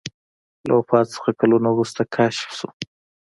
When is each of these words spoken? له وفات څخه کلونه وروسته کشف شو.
له 0.67 0.73
وفات 0.79 1.05
څخه 1.15 1.29
کلونه 1.39 1.67
وروسته 1.71 2.01
کشف 2.15 2.49
شو. 2.57 2.69